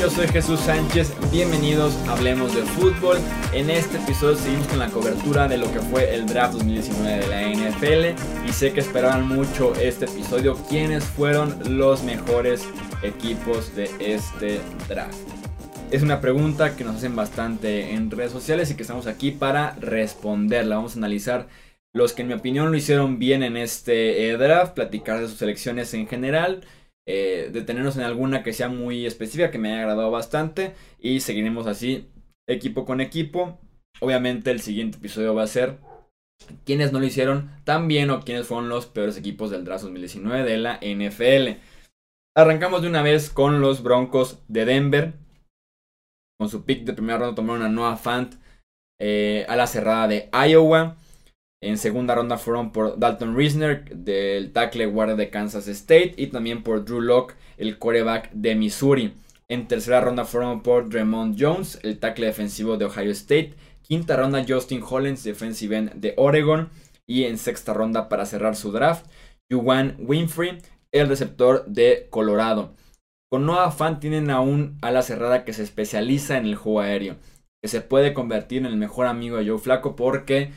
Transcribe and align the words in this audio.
Yo 0.00 0.08
soy 0.08 0.28
Jesús 0.28 0.60
Sánchez, 0.60 1.12
bienvenidos 1.30 1.94
a 2.08 2.12
Hablemos 2.12 2.54
de 2.54 2.62
Fútbol. 2.62 3.18
En 3.52 3.68
este 3.68 3.98
episodio 3.98 4.34
seguimos 4.34 4.66
con 4.68 4.78
la 4.78 4.88
cobertura 4.88 5.46
de 5.46 5.58
lo 5.58 5.70
que 5.70 5.80
fue 5.80 6.14
el 6.14 6.24
draft 6.24 6.54
2019 6.54 7.18
de 7.18 7.26
la 7.26 7.42
NFL 7.42 8.48
y 8.48 8.50
sé 8.50 8.72
que 8.72 8.80
esperaban 8.80 9.28
mucho 9.28 9.74
este 9.74 10.06
episodio. 10.06 10.56
¿Quiénes 10.70 11.04
fueron 11.04 11.76
los 11.76 12.02
mejores 12.02 12.66
equipos 13.02 13.76
de 13.76 13.90
este 14.00 14.62
draft? 14.88 15.18
Es 15.90 16.02
una 16.02 16.22
pregunta 16.22 16.76
que 16.76 16.84
nos 16.84 16.96
hacen 16.96 17.14
bastante 17.14 17.92
en 17.92 18.10
redes 18.10 18.32
sociales 18.32 18.70
y 18.70 18.76
que 18.76 18.82
estamos 18.82 19.06
aquí 19.06 19.32
para 19.32 19.74
responderla. 19.80 20.76
Vamos 20.76 20.94
a 20.94 20.98
analizar 20.98 21.46
los 21.92 22.14
que 22.14 22.22
en 22.22 22.28
mi 22.28 22.34
opinión 22.34 22.70
lo 22.70 22.78
hicieron 22.78 23.18
bien 23.18 23.42
en 23.42 23.58
este 23.58 24.30
eh, 24.30 24.38
draft, 24.38 24.72
platicar 24.72 25.20
de 25.20 25.28
sus 25.28 25.36
selecciones 25.36 25.92
en 25.92 26.06
general 26.06 26.64
eh, 27.06 27.50
detenernos 27.52 27.96
en 27.96 28.02
alguna 28.02 28.42
que 28.42 28.52
sea 28.52 28.68
muy 28.68 29.06
específica, 29.06 29.50
que 29.50 29.58
me 29.58 29.72
haya 29.72 29.80
agradado 29.80 30.10
bastante. 30.10 30.74
Y 30.98 31.20
seguiremos 31.20 31.66
así, 31.66 32.08
equipo 32.48 32.84
con 32.84 33.00
equipo. 33.00 33.58
Obviamente 34.00 34.50
el 34.50 34.60
siguiente 34.60 34.98
episodio 34.98 35.34
va 35.34 35.42
a 35.42 35.48
ser 35.48 35.78
quienes 36.64 36.92
no 36.92 37.00
lo 37.00 37.06
hicieron 37.06 37.50
tan 37.64 37.88
bien 37.88 38.10
o 38.10 38.20
quiénes 38.20 38.46
fueron 38.46 38.68
los 38.68 38.86
peores 38.86 39.16
equipos 39.16 39.50
del 39.50 39.64
draft 39.64 39.84
2019 39.84 40.44
de 40.44 40.56
la 40.58 40.78
NFL. 40.82 41.60
Arrancamos 42.36 42.82
de 42.82 42.88
una 42.88 43.02
vez 43.02 43.30
con 43.30 43.60
los 43.60 43.82
Broncos 43.82 44.38
de 44.48 44.64
Denver. 44.64 45.14
Con 46.38 46.48
su 46.48 46.64
pick 46.64 46.84
de 46.84 46.94
primera 46.94 47.18
ronda 47.18 47.34
tomaron 47.34 47.62
a 47.62 47.68
Noah 47.68 47.96
Fant 47.96 48.34
eh, 48.98 49.44
a 49.48 49.56
la 49.56 49.66
cerrada 49.66 50.08
de 50.08 50.30
Iowa. 50.32 50.96
En 51.62 51.76
segunda 51.76 52.14
ronda 52.14 52.38
fueron 52.38 52.72
por 52.72 52.98
Dalton 52.98 53.36
Risner, 53.36 53.84
del 53.94 54.52
tackle 54.52 54.86
guardia 54.86 55.16
de 55.16 55.28
Kansas 55.28 55.68
State, 55.68 56.14
y 56.16 56.28
también 56.28 56.62
por 56.62 56.84
Drew 56.84 57.02
Locke, 57.02 57.34
el 57.58 57.78
quarterback 57.78 58.30
de 58.32 58.54
Missouri. 58.54 59.14
En 59.48 59.68
tercera 59.68 60.00
ronda 60.00 60.24
fueron 60.24 60.62
por 60.62 60.88
Dremont 60.88 61.36
Jones, 61.38 61.78
el 61.82 61.98
tackle 61.98 62.26
defensivo 62.26 62.76
de 62.76 62.86
Ohio 62.86 63.10
State. 63.10 63.54
Quinta 63.82 64.16
ronda 64.16 64.44
Justin 64.48 64.82
Hollins, 64.88 65.24
defensive 65.24 65.76
end 65.76 65.92
de 65.94 66.14
Oregon. 66.16 66.70
Y 67.06 67.24
en 67.24 67.36
sexta 67.36 67.74
ronda 67.74 68.08
para 68.08 68.24
cerrar 68.24 68.54
su 68.54 68.70
draft, 68.70 69.06
Juwan 69.50 69.96
Winfrey, 69.98 70.58
el 70.92 71.08
receptor 71.08 71.66
de 71.66 72.06
Colorado. 72.08 72.76
Con 73.28 73.46
Noah 73.46 73.72
Fan 73.72 73.98
tienen 73.98 74.30
a 74.30 74.90
la 74.92 75.02
cerrada 75.02 75.44
que 75.44 75.52
se 75.52 75.64
especializa 75.64 76.38
en 76.38 76.46
el 76.46 76.54
juego 76.54 76.80
aéreo, 76.80 77.16
que 77.60 77.68
se 77.68 77.80
puede 77.80 78.14
convertir 78.14 78.58
en 78.58 78.66
el 78.66 78.76
mejor 78.76 79.06
amigo 79.06 79.38
de 79.38 79.48
Joe 79.48 79.58
Flaco 79.58 79.96
porque 79.96 80.52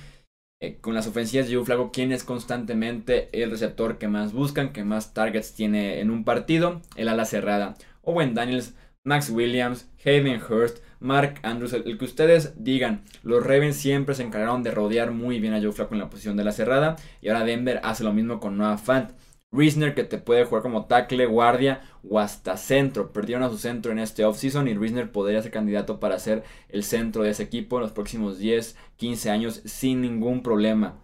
eh, 0.64 0.78
con 0.80 0.94
las 0.94 1.08
ofensivas 1.08 1.50
de 1.50 1.56
Joe 1.56 1.66
Flaco, 1.66 1.92
quien 1.92 2.14
es 2.14 2.24
constantemente 2.24 3.28
el 3.34 3.52
receptor 3.52 3.98
que 3.98 4.08
más 4.08 4.32
buscan, 4.32 4.72
que 4.72 4.86
más 4.86 5.14
targets 5.14 5.54
tiene 5.54 6.00
en 6.00 6.10
un 6.10 6.24
partido, 6.24 6.80
el 6.96 7.10
ala 7.10 7.26
cerrada. 7.26 7.74
Owen 8.02 8.34
Daniels, 8.34 8.74
Max 9.04 9.30
Williams, 9.30 9.90
Hayden 10.06 10.42
Hurst, 10.42 10.78
Mark 11.02 11.42
Andrews, 11.44 11.74
el, 11.74 11.98
que 11.98 12.06
ustedes 12.06 12.54
digan. 12.64 13.04
Los 13.24 13.46
Ravens 13.46 13.76
siempre 13.76 14.16
se 14.16 14.24
encargaron 14.24 14.64
de 14.64 14.72
rodear 14.72 15.12
muy 15.12 15.42
bien 15.42 15.54
a 15.54 15.62
Joe 15.62 15.74
Flaco 15.74 15.96
en 15.96 16.00
la 16.00 16.10
posición 16.10 16.38
de 16.38 16.46
la 16.46 16.54
cerrada. 16.54 16.96
Y 17.22 17.28
ahora 17.28 17.44
Denver 17.44 17.82
hace 17.84 18.06
lo 18.06 18.14
mismo 18.14 18.40
con 18.40 18.58
Noah 18.58 18.78
Fant. 18.78 19.12
Risner 19.54 19.94
que 19.94 20.04
te 20.04 20.18
puede 20.18 20.46
jugar 20.46 20.64
como 20.64 20.88
tackle, 20.88 21.28
guardia 21.28 21.82
o 22.10 22.20
hasta 22.20 22.58
centro. 22.58 23.14
Perdieron 23.14 23.44
a 23.44 23.50
su 23.50 23.60
centro 23.60 23.92
en 23.92 24.00
este 24.00 24.26
offseason 24.26 24.68
y 24.68 24.74
Risner 24.74 25.12
podría 25.12 25.42
ser 25.44 25.52
candidato 25.52 26.00
para 26.00 26.18
ser 26.18 26.44
el 26.70 26.84
centro 26.84 27.22
de 27.22 27.30
ese 27.30 27.44
equipo 27.44 27.78
en 27.78 27.84
los 27.84 27.92
próximos 27.92 28.40
10, 28.40 28.76
15 28.98 29.30
años 29.30 29.62
sin 29.66 30.02
ningún 30.02 30.42
problema. 30.42 31.00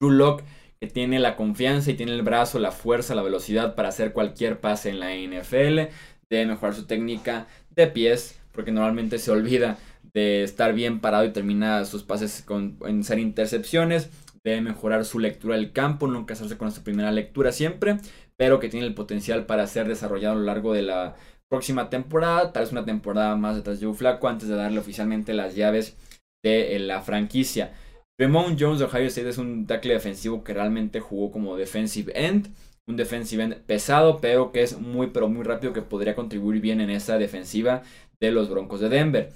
Drew 0.00 0.38
que 0.80 0.86
tiene 0.86 1.18
la 1.18 1.36
confianza 1.36 1.90
y 1.90 1.94
tiene 1.94 2.12
el 2.12 2.22
brazo, 2.22 2.58
la 2.58 2.72
fuerza, 2.72 3.14
la 3.14 3.22
velocidad 3.22 3.74
para 3.74 3.90
hacer 3.90 4.14
cualquier 4.14 4.60
pase 4.60 4.88
en 4.88 4.98
la 4.98 5.14
NFL. 5.14 5.92
Debe 6.30 6.46
mejorar 6.46 6.74
su 6.74 6.86
técnica 6.86 7.46
de 7.76 7.86
pies 7.86 8.40
porque 8.52 8.72
normalmente 8.72 9.18
se 9.18 9.30
olvida 9.30 9.76
de 10.14 10.42
estar 10.42 10.72
bien 10.72 11.00
parado 11.00 11.26
y 11.26 11.32
termina 11.32 11.84
sus 11.84 12.02
pases 12.02 12.44
en 12.48 13.04
ser 13.04 13.18
intercepciones 13.18 14.08
debe 14.44 14.60
mejorar 14.60 15.04
su 15.04 15.18
lectura 15.18 15.56
del 15.56 15.72
campo, 15.72 16.06
no 16.06 16.26
casarse 16.26 16.56
con 16.56 16.72
su 16.72 16.82
primera 16.82 17.12
lectura 17.12 17.52
siempre, 17.52 17.98
pero 18.36 18.58
que 18.60 18.68
tiene 18.68 18.86
el 18.86 18.94
potencial 18.94 19.46
para 19.46 19.66
ser 19.66 19.86
desarrollado 19.86 20.36
a 20.36 20.38
lo 20.38 20.44
largo 20.44 20.72
de 20.72 20.82
la 20.82 21.16
próxima 21.50 21.90
temporada, 21.90 22.52
tal 22.52 22.62
vez 22.62 22.72
una 22.72 22.84
temporada 22.84 23.36
más 23.36 23.56
detrás 23.56 23.80
de 23.80 23.86
Joe 23.86 23.94
Flaco 23.94 24.28
antes 24.28 24.48
de 24.48 24.54
darle 24.54 24.78
oficialmente 24.78 25.34
las 25.34 25.56
llaves 25.56 25.96
de 26.42 26.78
la 26.78 27.02
franquicia. 27.02 27.72
Ramon 28.18 28.56
Jones 28.58 28.78
de 28.78 28.84
Ohio 28.84 29.06
State 29.06 29.28
es 29.30 29.38
un 29.38 29.66
tackle 29.66 29.94
defensivo 29.94 30.44
que 30.44 30.54
realmente 30.54 31.00
jugó 31.00 31.30
como 31.30 31.56
defensive 31.56 32.12
end, 32.14 32.48
un 32.86 32.96
defensive 32.96 33.42
end 33.42 33.54
pesado, 33.62 34.20
pero 34.20 34.52
que 34.52 34.62
es 34.62 34.78
muy 34.78 35.08
pero 35.08 35.28
muy 35.28 35.42
rápido 35.42 35.72
que 35.72 35.82
podría 35.82 36.14
contribuir 36.14 36.60
bien 36.60 36.80
en 36.80 36.90
esa 36.90 37.18
defensiva 37.18 37.82
de 38.20 38.30
los 38.30 38.48
Broncos 38.48 38.80
de 38.80 38.88
Denver. 38.88 39.32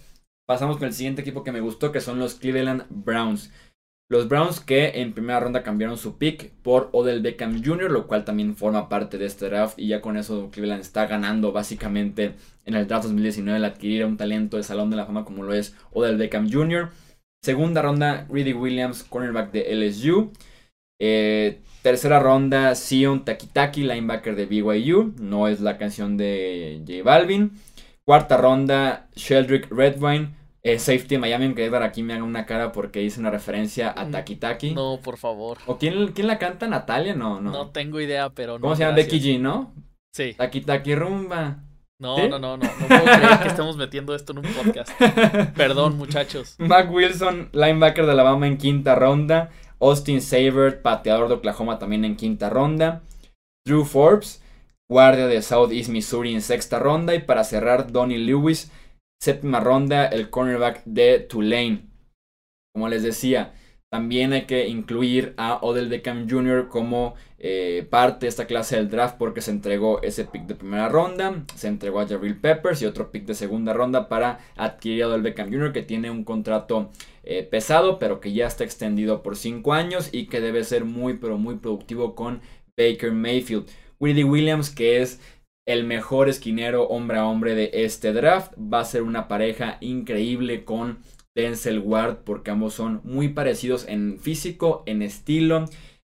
Pasamos 0.46 0.76
con 0.76 0.88
el 0.88 0.92
siguiente 0.92 1.22
equipo 1.22 1.42
que 1.42 1.52
me 1.52 1.60
gustó, 1.60 1.92
que 1.92 2.00
son 2.00 2.18
los 2.18 2.34
Cleveland 2.34 2.84
Browns. 2.90 3.50
Los 4.10 4.28
Browns 4.28 4.60
que 4.60 5.00
en 5.00 5.14
primera 5.14 5.40
ronda 5.40 5.62
cambiaron 5.62 5.96
su 5.96 6.18
pick 6.18 6.50
por 6.62 6.90
Odell 6.92 7.22
Beckham 7.22 7.64
Jr., 7.64 7.90
lo 7.90 8.06
cual 8.06 8.24
también 8.24 8.54
forma 8.54 8.88
parte 8.88 9.16
de 9.16 9.26
este 9.26 9.46
draft 9.46 9.78
y 9.78 9.88
ya 9.88 10.00
con 10.00 10.16
eso 10.16 10.50
Cleveland 10.50 10.82
está 10.82 11.06
ganando 11.06 11.52
básicamente 11.52 12.34
en 12.66 12.74
el 12.74 12.86
draft 12.86 13.04
2019 13.04 13.58
el 13.58 13.64
adquirir 13.64 14.04
un 14.04 14.16
talento 14.16 14.58
de 14.58 14.62
salón 14.62 14.90
de 14.90 14.96
la 14.96 15.06
fama 15.06 15.24
como 15.24 15.42
lo 15.42 15.54
es 15.54 15.74
Odell 15.92 16.18
Beckham 16.18 16.50
Jr. 16.52 16.90
Segunda 17.44 17.82
ronda, 17.82 18.26
Reedy 18.30 18.54
Williams, 18.54 19.02
cornerback 19.02 19.52
de 19.52 19.74
LSU. 19.74 20.32
Eh, 20.98 21.60
tercera 21.82 22.18
ronda, 22.18 22.74
Sion 22.74 23.26
Takitaki, 23.26 23.82
linebacker 23.82 24.34
de 24.34 24.46
BYU. 24.46 25.12
No 25.20 25.46
es 25.46 25.60
la 25.60 25.76
canción 25.76 26.16
de 26.16 26.82
J 26.86 27.02
Balvin. 27.04 27.52
Cuarta 28.06 28.38
ronda, 28.38 29.08
Sheldrick 29.14 29.70
Redwine, 29.70 30.30
eh, 30.64 30.78
safety 30.78 31.18
Miami, 31.18 31.44
aunque 31.44 31.66
Edward 31.66 31.82
aquí 31.82 32.02
me 32.02 32.14
haga 32.14 32.24
una 32.24 32.46
cara 32.46 32.72
porque 32.72 33.02
hice 33.02 33.20
una 33.20 33.30
referencia 33.30 33.90
a 33.90 34.06
mm, 34.06 34.10
Taki 34.10 34.36
Taki. 34.36 34.74
No, 34.74 34.98
por 35.02 35.18
favor. 35.18 35.58
¿O 35.66 35.76
quién, 35.76 36.12
quién 36.12 36.26
la 36.26 36.38
canta? 36.38 36.66
¿Natalia? 36.66 37.14
No, 37.14 37.40
no. 37.40 37.52
No 37.52 37.68
tengo 37.68 38.00
idea, 38.00 38.30
pero 38.30 38.54
no. 38.54 38.60
¿Cómo 38.62 38.74
se 38.74 38.84
llama? 38.84 38.96
Becky 38.96 39.20
G, 39.20 39.38
¿no? 39.38 39.74
Sí. 40.14 40.32
Taki 40.34 40.62
Taki 40.62 40.94
Rumba. 40.94 41.58
No, 42.00 42.16
no, 42.28 42.38
no, 42.38 42.56
no, 42.56 42.64
no 42.64 42.88
puedo 42.88 43.04
creer 43.04 43.40
que 43.40 43.48
estemos 43.48 43.76
metiendo 43.76 44.14
esto 44.14 44.32
en 44.32 44.38
un 44.38 44.52
podcast. 44.52 44.90
Perdón, 45.56 45.96
muchachos. 45.96 46.56
Mac 46.58 46.90
Wilson, 46.90 47.50
linebacker 47.52 48.04
de 48.04 48.12
Alabama 48.12 48.46
en 48.46 48.56
quinta 48.56 48.94
ronda. 48.94 49.50
Austin 49.80 50.20
Saber, 50.20 50.82
pateador 50.82 51.28
de 51.28 51.34
Oklahoma 51.34 51.78
también 51.78 52.04
en 52.04 52.16
quinta 52.16 52.48
ronda. 52.48 53.02
Drew 53.66 53.84
Forbes, 53.84 54.42
guardia 54.88 55.26
de 55.26 55.40
Southeast 55.42 55.90
Missouri 55.90 56.34
en 56.34 56.40
sexta 56.40 56.78
ronda. 56.78 57.14
Y 57.14 57.20
para 57.20 57.44
cerrar, 57.44 57.92
Donnie 57.92 58.18
Lewis, 58.18 58.72
Séptima 59.20 59.60
ronda, 59.60 60.06
el 60.06 60.30
cornerback 60.30 60.82
de 60.84 61.20
Tulane. 61.20 61.88
Como 62.74 62.88
les 62.88 63.02
decía, 63.02 63.54
también 63.94 64.32
hay 64.32 64.46
que 64.46 64.66
incluir 64.66 65.34
a 65.36 65.58
Odell 65.62 65.88
Beckham 65.88 66.28
Jr. 66.28 66.66
como 66.68 67.14
eh, 67.38 67.86
parte 67.88 68.26
de 68.26 68.28
esta 68.28 68.46
clase 68.46 68.74
del 68.74 68.90
draft 68.90 69.18
porque 69.18 69.40
se 69.40 69.52
entregó 69.52 70.02
ese 70.02 70.24
pick 70.24 70.46
de 70.46 70.56
primera 70.56 70.88
ronda, 70.88 71.44
se 71.54 71.68
entregó 71.68 72.00
a 72.00 72.06
Peppers 72.08 72.82
y 72.82 72.86
otro 72.86 73.12
pick 73.12 73.24
de 73.24 73.34
segunda 73.34 73.72
ronda 73.72 74.08
para 74.08 74.40
adquirir 74.56 75.04
a 75.04 75.06
Odell 75.06 75.22
Beckham 75.22 75.48
Jr. 75.48 75.72
que 75.72 75.82
tiene 75.82 76.10
un 76.10 76.24
contrato 76.24 76.90
eh, 77.22 77.44
pesado 77.44 78.00
pero 78.00 78.18
que 78.18 78.32
ya 78.32 78.48
está 78.48 78.64
extendido 78.64 79.22
por 79.22 79.36
5 79.36 79.72
años 79.72 80.08
y 80.10 80.26
que 80.26 80.40
debe 80.40 80.64
ser 80.64 80.84
muy 80.84 81.18
pero 81.18 81.38
muy 81.38 81.54
productivo 81.54 82.16
con 82.16 82.40
Baker 82.76 83.12
Mayfield. 83.12 83.68
Willie 84.00 84.24
Williams 84.24 84.70
que 84.70 85.02
es 85.02 85.20
el 85.66 85.84
mejor 85.84 86.28
esquinero 86.28 86.88
hombre 86.88 87.18
a 87.18 87.26
hombre 87.26 87.54
de 87.54 87.70
este 87.72 88.12
draft. 88.12 88.52
Va 88.58 88.80
a 88.80 88.84
ser 88.84 89.02
una 89.02 89.28
pareja 89.28 89.78
increíble 89.80 90.64
con 90.64 90.98
Denzel 91.34 91.80
Ward 91.80 92.18
porque 92.24 92.50
ambos 92.50 92.74
son 92.74 93.00
muy 93.04 93.28
parecidos 93.28 93.86
en 93.88 94.18
físico, 94.18 94.82
en 94.86 95.02
estilo, 95.02 95.64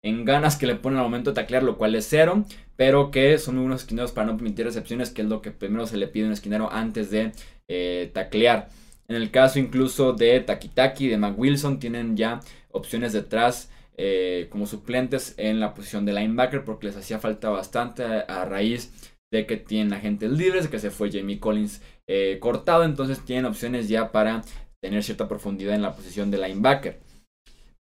en 0.02 0.24
ganas 0.24 0.56
que 0.56 0.66
le 0.66 0.74
ponen 0.74 0.98
al 0.98 1.04
momento 1.04 1.30
de 1.30 1.36
taclear, 1.36 1.62
lo 1.62 1.78
cual 1.78 1.94
es 1.94 2.06
cero, 2.08 2.44
pero 2.76 3.10
que 3.10 3.38
son 3.38 3.58
unos 3.58 3.82
esquineros 3.82 4.12
para 4.12 4.26
no 4.26 4.36
permitir 4.36 4.66
recepciones, 4.66 5.10
que 5.10 5.22
es 5.22 5.28
lo 5.28 5.42
que 5.42 5.52
primero 5.52 5.86
se 5.86 5.96
le 5.96 6.08
pide 6.08 6.24
a 6.24 6.26
un 6.28 6.32
esquinero 6.32 6.72
antes 6.72 7.10
de 7.10 7.32
eh, 7.68 8.10
taclear. 8.12 8.68
En 9.08 9.16
el 9.16 9.30
caso 9.30 9.58
incluso 9.58 10.12
de 10.12 10.40
Takitaki, 10.40 11.08
de 11.08 11.18
Mac 11.18 11.38
Wilson, 11.38 11.78
tienen 11.78 12.16
ya 12.16 12.40
opciones 12.70 13.12
detrás 13.12 13.70
eh, 13.96 14.48
como 14.50 14.66
suplentes 14.66 15.34
en 15.36 15.60
la 15.60 15.74
posición 15.74 16.06
de 16.06 16.14
linebacker 16.14 16.64
porque 16.64 16.86
les 16.86 16.96
hacía 16.96 17.18
falta 17.18 17.50
bastante 17.50 18.02
a 18.02 18.44
raíz 18.46 19.11
de 19.32 19.46
que 19.46 19.56
tienen 19.56 19.94
agentes 19.94 20.30
libres, 20.30 20.64
de 20.64 20.70
que 20.70 20.78
se 20.78 20.90
fue 20.90 21.10
Jamie 21.10 21.40
Collins 21.40 21.82
eh, 22.06 22.38
cortado, 22.40 22.84
entonces 22.84 23.24
tienen 23.24 23.46
opciones 23.46 23.88
ya 23.88 24.12
para 24.12 24.42
tener 24.80 25.02
cierta 25.02 25.26
profundidad 25.26 25.74
en 25.74 25.82
la 25.82 25.96
posición 25.96 26.30
de 26.30 26.38
linebacker. 26.38 27.00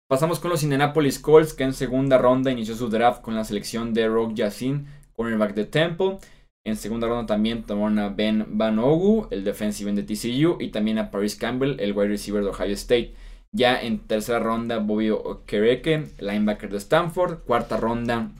Pasamos 0.10 0.40
con 0.40 0.52
los 0.52 0.64
Indianapolis 0.64 1.20
Colts, 1.20 1.54
que 1.54 1.64
en 1.64 1.74
segunda 1.74 2.18
ronda 2.18 2.52
inició 2.52 2.76
su 2.76 2.90
draft 2.90 3.22
con 3.22 3.36
la 3.36 3.44
selección 3.44 3.94
de 3.94 4.08
Rock 4.08 4.34
Yassin, 4.36 4.88
cornerback 5.14 5.54
de 5.56 5.66
Temple. 5.66 6.18
En 6.66 6.76
segunda 6.76 7.08
ronda 7.08 7.26
también 7.26 7.64
tomaron 7.64 8.00
a 8.00 8.10
Ben 8.10 8.46
Van 8.58 8.80
Ogu, 8.80 9.28
el 9.32 9.44
defensive 9.44 9.92
de 9.94 10.04
TCU, 10.04 10.58
y 10.60 10.70
también 10.70 11.00
a 11.00 11.10
Paris 11.10 11.36
Campbell, 11.36 11.80
el 11.80 11.94
wide 11.94 12.10
receiver 12.10 12.44
de 12.44 12.50
Ohio 12.50 12.74
State. 12.74 13.14
Ya 13.52 13.82
en 13.82 14.00
tercera 14.00 14.40
ronda, 14.40 14.78
Bobby 14.78 15.10
Okereke, 15.10 16.10
linebacker 16.20 16.70
de 16.70 16.78
Stanford. 16.78 17.40
Cuarta 17.46 17.78
ronda, 17.78 18.32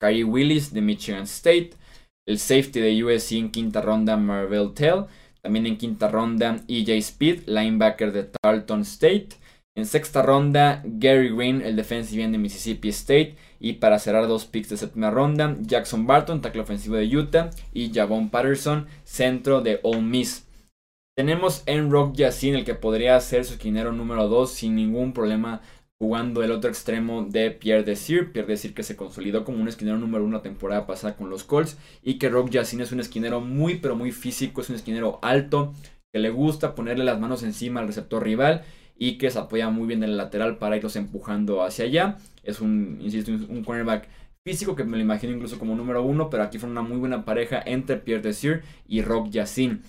Kyrie 0.00 0.24
Willis 0.24 0.72
de 0.72 0.82
Michigan 0.82 1.22
State. 1.22 1.70
El 2.26 2.38
safety 2.38 2.80
de 2.80 3.04
USC 3.04 3.32
en 3.32 3.50
quinta 3.50 3.80
ronda, 3.80 4.16
Marvel 4.16 4.74
Tell. 4.74 5.04
También 5.40 5.66
en 5.66 5.78
quinta 5.78 6.08
ronda, 6.08 6.60
EJ 6.66 6.90
Speed, 6.98 7.46
linebacker 7.46 8.12
de 8.12 8.24
Tarleton 8.24 8.80
State. 8.82 9.28
En 9.76 9.86
sexta 9.86 10.22
ronda, 10.22 10.82
Gary 10.84 11.34
Green, 11.34 11.62
el 11.62 11.76
defensive 11.76 12.22
end 12.22 12.32
de 12.32 12.38
Mississippi 12.38 12.88
State. 12.88 13.36
Y 13.60 13.74
para 13.74 13.98
cerrar 13.98 14.26
dos 14.26 14.44
picks 14.44 14.70
de 14.70 14.76
séptima 14.76 15.10
ronda, 15.10 15.56
Jackson 15.60 16.06
Barton, 16.06 16.40
tackle 16.40 16.62
ofensivo 16.62 16.96
de 16.96 17.16
Utah. 17.16 17.50
Y 17.72 17.92
Javon 17.94 18.30
Patterson, 18.30 18.86
centro 19.04 19.60
de 19.60 19.78
Ole 19.82 20.00
Miss. 20.02 20.46
Tenemos 21.16 21.62
en 21.66 21.90
Rock 21.90 22.16
Yassin, 22.16 22.56
el 22.56 22.64
que 22.64 22.74
podría 22.74 23.18
ser 23.20 23.44
su 23.44 23.54
esquinero 23.54 23.92
número 23.92 24.28
2 24.28 24.50
sin 24.50 24.74
ningún 24.74 25.12
problema 25.12 25.62
jugando 25.98 26.42
el 26.42 26.50
otro 26.50 26.70
extremo 26.70 27.24
de 27.24 27.50
Pierre 27.50 27.84
Desir. 27.84 28.32
Pierre 28.32 28.48
Desir 28.48 28.74
que 28.74 28.82
se 28.82 28.96
consolidó 28.96 29.44
como 29.44 29.60
un 29.60 29.68
esquinero 29.68 29.98
número 29.98 30.24
uno 30.24 30.36
la 30.36 30.42
temporada 30.42 30.86
pasada 30.86 31.16
con 31.16 31.30
los 31.30 31.44
Colts. 31.44 31.78
Y 32.02 32.18
que 32.18 32.28
Rock 32.28 32.50
Yassin 32.50 32.80
es 32.80 32.92
un 32.92 33.00
esquinero 33.00 33.40
muy 33.40 33.76
pero 33.76 33.96
muy 33.96 34.12
físico, 34.12 34.60
es 34.60 34.70
un 34.70 34.76
esquinero 34.76 35.18
alto, 35.22 35.74
que 36.12 36.18
le 36.18 36.30
gusta 36.30 36.74
ponerle 36.74 37.04
las 37.04 37.20
manos 37.20 37.42
encima 37.42 37.80
al 37.80 37.86
receptor 37.86 38.22
rival 38.22 38.64
y 38.98 39.18
que 39.18 39.30
se 39.30 39.38
apoya 39.38 39.68
muy 39.70 39.86
bien 39.86 40.02
en 40.02 40.10
el 40.10 40.16
lateral 40.16 40.58
para 40.58 40.76
irlos 40.76 40.96
empujando 40.96 41.62
hacia 41.62 41.84
allá. 41.84 42.18
Es 42.42 42.60
un, 42.60 42.98
insisto, 43.00 43.32
un 43.32 43.64
cornerback 43.64 44.08
físico 44.44 44.76
que 44.76 44.84
me 44.84 44.96
lo 44.96 45.02
imagino 45.02 45.32
incluso 45.32 45.58
como 45.58 45.74
número 45.74 46.02
uno, 46.02 46.30
pero 46.30 46.44
aquí 46.44 46.58
fue 46.58 46.70
una 46.70 46.82
muy 46.82 46.98
buena 46.98 47.24
pareja 47.24 47.60
entre 47.66 47.96
Pierre 47.96 48.22
Desir 48.22 48.62
y 48.86 49.02
Rock 49.02 49.30
Yassin. 49.30 49.82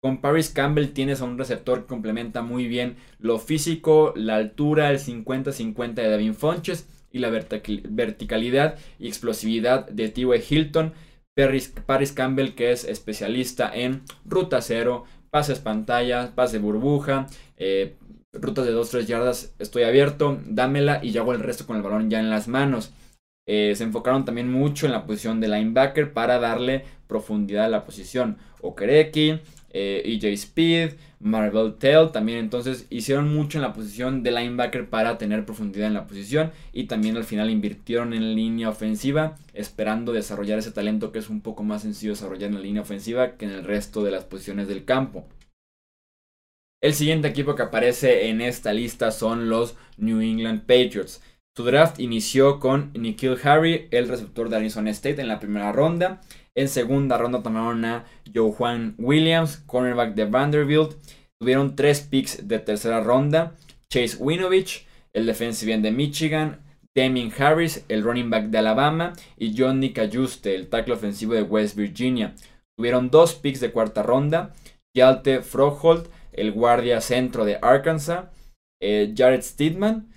Con 0.00 0.20
Paris 0.20 0.50
Campbell 0.50 0.92
tienes 0.92 1.20
a 1.20 1.24
un 1.24 1.38
receptor 1.38 1.80
que 1.80 1.86
complementa 1.86 2.42
muy 2.42 2.68
bien 2.68 2.96
lo 3.18 3.38
físico, 3.38 4.12
la 4.14 4.36
altura, 4.36 4.90
el 4.90 5.00
50-50 5.00 5.94
de 5.94 6.08
Devin 6.08 6.34
Fonches 6.36 6.88
y 7.10 7.18
la 7.18 7.30
verticalidad 7.30 8.78
y 9.00 9.08
explosividad 9.08 9.88
de 9.88 10.08
T.W. 10.08 10.42
Hilton. 10.48 10.92
Paris 11.86 12.12
Campbell 12.12 12.54
que 12.54 12.72
es 12.72 12.84
especialista 12.84 13.70
en 13.72 14.02
ruta 14.24 14.60
cero, 14.60 15.04
pases 15.30 15.60
pantalla, 15.60 16.32
pase 16.34 16.58
burbuja, 16.58 17.26
eh, 17.56 17.96
rutas 18.32 18.66
de 18.66 18.74
2-3 18.74 19.06
yardas, 19.06 19.54
estoy 19.60 19.84
abierto, 19.84 20.40
dámela 20.46 20.98
y 21.02 21.12
yo 21.12 21.22
hago 21.22 21.32
el 21.32 21.40
resto 21.40 21.64
con 21.64 21.76
el 21.76 21.82
balón 21.82 22.10
ya 22.10 22.18
en 22.18 22.30
las 22.30 22.48
manos. 22.48 22.92
Eh, 23.46 23.74
se 23.76 23.84
enfocaron 23.84 24.24
también 24.24 24.50
mucho 24.50 24.86
en 24.86 24.92
la 24.92 25.06
posición 25.06 25.40
de 25.40 25.48
linebacker 25.48 26.12
para 26.12 26.38
darle 26.38 26.84
profundidad 27.06 27.66
a 27.66 27.68
la 27.68 27.84
posición. 27.84 28.36
Okereki, 28.60 29.40
eh, 29.70 30.02
EJ 30.04 30.32
Speed, 30.32 30.92
Marvel 31.20 31.74
Tell 31.74 32.10
también 32.12 32.38
entonces 32.38 32.86
hicieron 32.90 33.34
mucho 33.34 33.58
en 33.58 33.62
la 33.62 33.72
posición 33.72 34.22
de 34.22 34.30
linebacker 34.30 34.88
para 34.88 35.18
tener 35.18 35.44
profundidad 35.44 35.88
en 35.88 35.94
la 35.94 36.06
posición 36.06 36.52
y 36.72 36.84
también 36.84 37.16
al 37.16 37.24
final 37.24 37.50
invirtieron 37.50 38.14
en 38.14 38.34
línea 38.34 38.68
ofensiva 38.68 39.36
esperando 39.52 40.12
desarrollar 40.12 40.58
ese 40.58 40.70
talento 40.70 41.12
que 41.12 41.18
es 41.18 41.28
un 41.28 41.40
poco 41.40 41.64
más 41.64 41.82
sencillo 41.82 42.12
desarrollar 42.12 42.50
en 42.50 42.54
la 42.54 42.60
línea 42.60 42.82
ofensiva 42.82 43.36
que 43.36 43.44
en 43.46 43.52
el 43.52 43.64
resto 43.64 44.02
de 44.04 44.12
las 44.12 44.24
posiciones 44.24 44.68
del 44.68 44.84
campo. 44.84 45.26
El 46.80 46.94
siguiente 46.94 47.26
equipo 47.26 47.56
que 47.56 47.62
aparece 47.62 48.28
en 48.28 48.40
esta 48.40 48.72
lista 48.72 49.10
son 49.10 49.48
los 49.48 49.74
New 49.96 50.20
England 50.20 50.60
Patriots. 50.60 51.20
Su 51.56 51.64
draft 51.64 51.98
inició 51.98 52.60
con 52.60 52.92
Nikhil 52.94 53.36
Harry, 53.42 53.88
el 53.90 54.06
receptor 54.06 54.48
de 54.48 54.58
Arizona 54.58 54.92
State 54.92 55.20
en 55.20 55.26
la 55.26 55.40
primera 55.40 55.72
ronda. 55.72 56.20
En 56.58 56.68
segunda 56.68 57.16
ronda 57.16 57.40
tomaron 57.40 57.84
a 57.84 58.04
Joe 58.34 58.52
Williams, 58.98 59.58
cornerback 59.58 60.16
de 60.16 60.24
Vanderbilt. 60.24 60.96
Tuvieron 61.40 61.76
tres 61.76 62.00
picks 62.00 62.48
de 62.48 62.58
tercera 62.58 63.00
ronda. 63.00 63.54
Chase 63.88 64.16
Winovich, 64.18 64.84
el 65.12 65.26
defensive 65.26 65.72
end 65.72 65.84
de 65.84 65.92
Michigan. 65.92 66.58
Damien 66.96 67.32
Harris, 67.38 67.84
el 67.88 68.02
running 68.02 68.28
back 68.28 68.46
de 68.46 68.58
Alabama. 68.58 69.12
Y 69.36 69.54
John 69.56 69.78
Nick 69.78 69.98
el 69.98 70.68
tackle 70.68 70.94
ofensivo 70.94 71.34
de 71.34 71.42
West 71.42 71.76
Virginia. 71.76 72.34
Tuvieron 72.76 73.08
dos 73.08 73.36
picks 73.36 73.60
de 73.60 73.70
cuarta 73.70 74.02
ronda. 74.02 74.52
Yalte 74.96 75.42
Froholt, 75.42 76.08
el 76.32 76.50
guardia 76.50 77.00
centro 77.00 77.44
de 77.44 77.60
Arkansas. 77.62 78.24
Eh, 78.82 79.14
Jared 79.16 79.42
Steedman, 79.42 80.12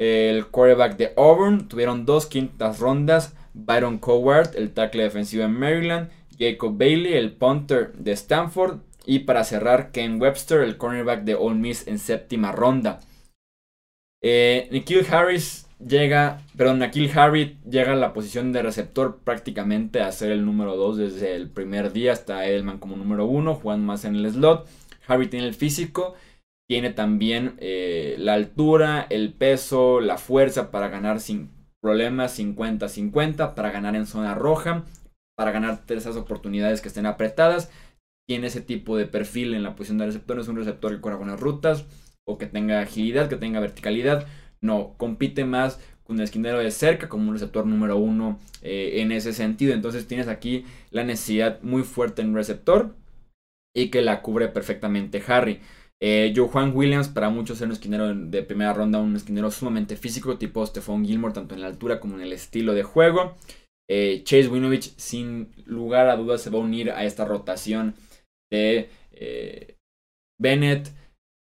el 0.00 0.46
quarterback 0.46 0.96
de 0.96 1.12
Auburn. 1.18 1.68
Tuvieron 1.68 2.06
dos 2.06 2.24
quintas 2.24 2.78
rondas. 2.78 3.36
Byron 3.54 3.98
Coward, 3.98 4.50
el 4.56 4.72
tackle 4.72 5.04
defensivo 5.04 5.44
en 5.44 5.58
Maryland, 5.58 6.10
Jacob 6.38 6.76
Bailey, 6.76 7.14
el 7.14 7.32
punter 7.32 7.92
de 7.94 8.12
Stanford, 8.12 8.80
y 9.06 9.20
para 9.20 9.44
cerrar, 9.44 9.92
Ken 9.92 10.20
Webster, 10.20 10.60
el 10.60 10.76
cornerback 10.76 11.24
de 11.24 11.34
Ole 11.34 11.56
Miss 11.56 11.86
en 11.86 11.98
séptima 11.98 12.52
ronda. 12.52 13.00
Eh, 14.22 14.68
Nikhil 14.70 15.06
Harris 15.10 15.68
llega, 15.86 16.40
perdón, 16.56 16.78
Nikhil 16.78 17.10
Harry 17.14 17.58
llega 17.68 17.92
a 17.92 17.96
la 17.96 18.12
posición 18.14 18.52
de 18.52 18.62
receptor 18.62 19.20
prácticamente 19.22 20.00
a 20.00 20.10
ser 20.12 20.32
el 20.32 20.44
número 20.46 20.76
2 20.76 20.96
desde 20.96 21.36
el 21.36 21.50
primer 21.50 21.92
día 21.92 22.12
hasta 22.12 22.46
Edelman 22.46 22.78
como 22.78 22.96
número 22.96 23.26
1, 23.26 23.54
jugando 23.56 23.86
más 23.86 24.04
en 24.04 24.16
el 24.16 24.30
slot. 24.30 24.66
Harry 25.06 25.28
tiene 25.28 25.46
el 25.46 25.54
físico, 25.54 26.14
tiene 26.66 26.90
también 26.90 27.56
eh, 27.58 28.16
la 28.18 28.32
altura, 28.32 29.06
el 29.10 29.34
peso, 29.34 30.00
la 30.00 30.16
fuerza 30.16 30.70
para 30.70 30.88
ganar 30.88 31.20
sin 31.20 31.50
problemas 31.84 32.38
50-50 32.38 33.52
para 33.52 33.70
ganar 33.70 33.94
en 33.94 34.06
zona 34.06 34.34
roja, 34.34 34.86
para 35.36 35.50
ganar 35.50 35.82
esas 35.88 36.16
oportunidades 36.16 36.80
que 36.80 36.88
estén 36.88 37.04
apretadas. 37.04 37.70
Tiene 38.26 38.46
ese 38.46 38.62
tipo 38.62 38.96
de 38.96 39.04
perfil 39.04 39.52
en 39.52 39.62
la 39.62 39.76
posición 39.76 39.98
de 39.98 40.06
receptor, 40.06 40.40
es 40.40 40.48
un 40.48 40.56
receptor 40.56 40.94
que 40.94 41.02
corra 41.02 41.16
buenas 41.16 41.38
rutas 41.38 41.84
o 42.26 42.38
que 42.38 42.46
tenga 42.46 42.80
agilidad, 42.80 43.28
que 43.28 43.36
tenga 43.36 43.60
verticalidad. 43.60 44.26
No, 44.62 44.94
compite 44.96 45.44
más 45.44 45.78
con 46.04 46.16
el 46.16 46.24
esquinero 46.24 46.58
de 46.58 46.70
cerca 46.70 47.10
como 47.10 47.28
un 47.28 47.34
receptor 47.34 47.66
número 47.66 47.98
uno 47.98 48.38
eh, 48.62 49.02
en 49.02 49.12
ese 49.12 49.34
sentido. 49.34 49.74
Entonces 49.74 50.06
tienes 50.06 50.28
aquí 50.28 50.64
la 50.90 51.04
necesidad 51.04 51.60
muy 51.60 51.82
fuerte 51.82 52.22
en 52.22 52.34
receptor 52.34 52.94
y 53.76 53.90
que 53.90 54.00
la 54.00 54.22
cubre 54.22 54.48
perfectamente 54.48 55.22
Harry. 55.26 55.60
Eh, 56.06 56.34
Juan 56.36 56.76
Williams, 56.76 57.08
para 57.08 57.30
muchos, 57.30 57.56
es 57.56 57.62
un 57.62 57.72
esquinero 57.72 58.14
de 58.14 58.42
primera 58.42 58.74
ronda, 58.74 58.98
un 58.98 59.16
esquinero 59.16 59.50
sumamente 59.50 59.96
físico, 59.96 60.36
tipo 60.36 60.66
Stephon 60.66 61.06
Gilmore, 61.06 61.32
tanto 61.32 61.54
en 61.54 61.62
la 61.62 61.66
altura 61.66 61.98
como 61.98 62.16
en 62.16 62.20
el 62.20 62.34
estilo 62.34 62.74
de 62.74 62.82
juego. 62.82 63.36
Eh, 63.88 64.20
Chase 64.22 64.48
Winovich, 64.48 64.94
sin 64.98 65.50
lugar 65.64 66.10
a 66.10 66.16
dudas, 66.16 66.42
se 66.42 66.50
va 66.50 66.58
a 66.58 66.60
unir 66.60 66.90
a 66.90 67.06
esta 67.06 67.24
rotación 67.24 67.94
de 68.52 68.90
eh, 69.12 69.78
Bennett, 70.38 70.90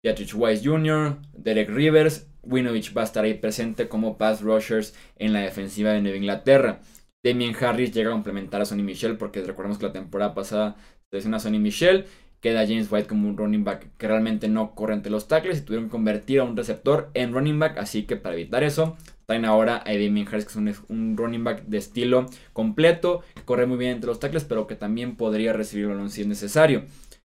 Beatrice 0.04 0.36
Wise 0.36 0.68
Jr., 0.68 1.16
Derek 1.32 1.70
Rivers. 1.70 2.28
Winovich 2.42 2.94
va 2.94 3.00
a 3.00 3.04
estar 3.04 3.24
ahí 3.24 3.32
presente 3.32 3.88
como 3.88 4.18
pass 4.18 4.42
rushers 4.42 4.94
en 5.16 5.32
la 5.32 5.40
defensiva 5.40 5.92
de 5.92 6.02
Nueva 6.02 6.18
Inglaterra. 6.18 6.82
Damien 7.24 7.56
Harris 7.58 7.94
llega 7.94 8.10
a 8.10 8.12
complementar 8.12 8.60
a 8.60 8.66
Sonny 8.66 8.82
Michel 8.82 9.16
porque 9.16 9.40
recordemos 9.42 9.78
que 9.78 9.86
la 9.86 9.92
temporada 9.94 10.34
pasada 10.34 10.76
se 11.10 11.26
a 11.34 11.38
Sonny 11.38 11.58
Michel 11.58 12.04
queda 12.40 12.66
James 12.66 12.90
White 12.90 13.06
como 13.06 13.28
un 13.28 13.36
running 13.36 13.64
back 13.64 13.88
que 13.98 14.08
realmente 14.08 14.48
no 14.48 14.74
corre 14.74 14.94
ante 14.94 15.10
los 15.10 15.28
tackles 15.28 15.58
y 15.58 15.62
tuvieron 15.62 15.86
que 15.86 15.92
convertir 15.92 16.40
a 16.40 16.44
un 16.44 16.56
receptor 16.56 17.10
en 17.14 17.32
running 17.32 17.58
back, 17.58 17.78
así 17.78 18.04
que 18.04 18.16
para 18.16 18.34
evitar 18.34 18.64
eso, 18.64 18.96
traen 19.26 19.44
ahora 19.44 19.76
a 19.86 19.92
Damien 19.92 20.26
Harris, 20.26 20.44
que 20.44 20.70
es 20.70 20.80
un, 20.88 21.16
running 21.16 21.44
back 21.44 21.64
de 21.66 21.78
estilo 21.78 22.26
completo, 22.52 23.22
que 23.34 23.42
corre 23.42 23.66
muy 23.66 23.78
bien 23.78 23.92
entre 23.92 24.08
los 24.08 24.18
tackles, 24.18 24.44
pero 24.44 24.66
que 24.66 24.74
también 24.74 25.16
podría 25.16 25.52
recibir 25.52 25.84
el 25.84 25.92
balón 25.92 26.10
si 26.10 26.22
es 26.22 26.26
necesario. 26.26 26.84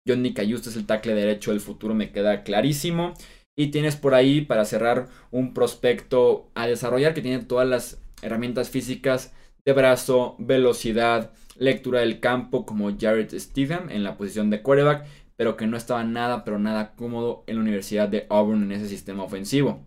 Johnny 0.07 0.33
Cayuste 0.33 0.69
es 0.69 0.77
el 0.77 0.85
tackle 0.85 1.13
derecho 1.13 1.51
del 1.51 1.59
futuro, 1.59 1.93
me 1.93 2.11
queda 2.11 2.43
clarísimo. 2.43 3.13
Y 3.57 3.67
tienes 3.67 3.97
por 3.97 4.13
ahí 4.13 4.39
para 4.39 4.63
cerrar 4.63 5.07
un 5.31 5.53
prospecto 5.53 6.49
a 6.55 6.67
desarrollar 6.67 7.13
que 7.13 7.21
tiene 7.21 7.43
todas 7.43 7.67
las 7.67 8.01
herramientas 8.21 8.69
físicas 8.69 9.33
de 9.65 9.73
brazo, 9.73 10.37
velocidad, 10.39 11.33
lectura 11.59 11.99
del 11.99 12.19
campo 12.19 12.65
como 12.65 12.97
Jared 12.97 13.37
Stephen 13.37 13.91
en 13.91 14.03
la 14.03 14.17
posición 14.17 14.49
de 14.49 14.61
quarterback, 14.61 15.05
pero 15.35 15.55
que 15.55 15.67
no 15.67 15.77
estaba 15.77 16.03
nada, 16.03 16.43
pero 16.43 16.57
nada 16.57 16.95
cómodo 16.95 17.43
en 17.47 17.55
la 17.55 17.61
Universidad 17.61 18.09
de 18.09 18.25
Auburn 18.29 18.63
en 18.63 18.71
ese 18.71 18.87
sistema 18.87 19.23
ofensivo. 19.23 19.85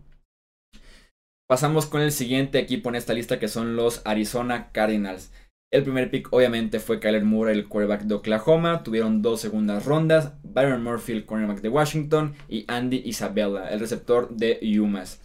Pasamos 1.49 1.85
con 1.85 2.01
el 2.01 2.11
siguiente 2.11 2.57
equipo 2.57 2.89
en 2.89 2.95
esta 2.95 3.13
lista 3.13 3.37
que 3.37 3.47
son 3.47 3.75
los 3.75 4.01
Arizona 4.05 4.71
Cardinals. 4.71 5.31
El 5.73 5.81
primer 5.81 6.11
pick 6.11 6.31
obviamente 6.31 6.79
fue 6.79 6.99
Kyler 6.99 7.25
Moore, 7.25 7.51
el 7.51 7.67
quarterback 7.67 8.03
de 8.03 8.13
Oklahoma. 8.13 8.83
Tuvieron 8.83 9.23
dos 9.23 9.41
segundas 9.41 9.85
rondas. 9.85 10.33
Byron 10.43 10.83
Murphy, 10.83 11.13
el 11.13 11.25
quarterback 11.25 11.61
de 11.61 11.69
Washington. 11.69 12.35
Y 12.47 12.65
Andy 12.67 13.01
Isabella, 13.03 13.69
el 13.71 13.79
receptor 13.79 14.29
de 14.29 14.59
UMass. 14.79 15.19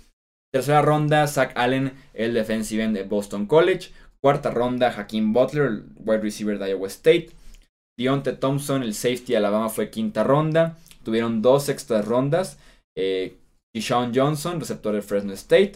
Tercera 0.51 0.81
ronda, 0.81 1.27
Zach 1.27 1.53
Allen, 1.55 1.93
el 2.15 2.33
defensive 2.33 2.83
end 2.83 2.97
de 2.97 3.03
Boston 3.03 3.45
College. 3.45 3.91
Cuarta 4.21 4.51
ronda, 4.51 4.95
Hakeem 4.97 5.33
Butler, 5.33 5.67
el 5.67 5.85
wide 5.99 6.21
receiver 6.21 6.59
de 6.59 6.71
Iowa 6.71 6.89
State. 6.89 7.31
Deontay 7.99 8.37
Thompson, 8.37 8.83
el 8.83 8.95
safety 8.95 9.33
de 9.33 9.39
Alabama, 9.39 9.69
fue 9.69 9.91
quinta 9.91 10.25
ronda. 10.25 10.77
Tuvieron 11.05 11.43
dos 11.43 11.69
extras 11.69 12.05
rondas. 12.05 12.59
Eh, 12.97 13.37
Johnson, 13.75 14.61
receptor 14.61 14.95
de 14.95 15.03
Fresno 15.03 15.33
State. 15.33 15.75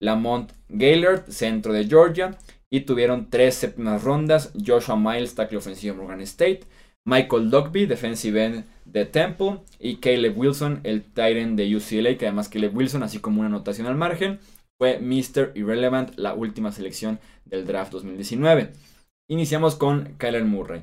Lamont 0.00 0.52
Gaylord, 0.68 1.28
centro 1.28 1.72
de 1.72 1.86
Georgia. 1.86 2.38
Y 2.70 2.80
tuvieron 2.80 3.30
tres 3.30 3.54
séptimas 3.54 4.02
rondas. 4.02 4.52
Joshua 4.64 4.96
Miles, 4.96 5.34
tackle 5.34 5.58
ofensivo 5.58 5.94
de 5.94 6.00
Morgan 6.00 6.20
State. 6.22 6.60
Michael 7.04 7.50
Dogby, 7.50 7.86
defensive 7.86 8.44
end 8.44 8.64
de 8.84 9.04
Temple. 9.04 9.60
Y 9.78 9.96
Caleb 9.96 10.36
Wilson, 10.36 10.80
el 10.82 11.02
tight 11.02 11.36
end 11.36 11.58
de 11.58 11.74
UCLA. 11.76 12.18
Que 12.18 12.26
además 12.26 12.48
Caleb 12.48 12.76
Wilson, 12.76 13.02
así 13.02 13.18
como 13.18 13.40
una 13.40 13.48
anotación 13.48 13.86
al 13.86 13.96
margen, 13.96 14.40
fue 14.78 14.98
Mr. 15.00 15.52
Irrelevant, 15.54 16.16
la 16.16 16.34
última 16.34 16.72
selección 16.72 17.18
del 17.44 17.66
draft 17.66 17.92
2019. 17.92 18.72
Iniciamos 19.28 19.74
con 19.74 20.14
Kyler 20.18 20.44
Murray. 20.44 20.82